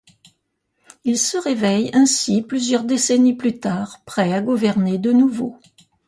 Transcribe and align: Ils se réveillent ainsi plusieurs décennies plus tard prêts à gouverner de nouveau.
Ils 1.03 1.19
se 1.19 1.37
réveillent 1.37 1.91
ainsi 1.93 2.41
plusieurs 2.41 2.85
décennies 2.85 3.35
plus 3.35 3.59
tard 3.59 3.99
prêts 4.03 4.33
à 4.33 4.41
gouverner 4.41 4.97
de 4.97 5.11
nouveau. 5.11 5.59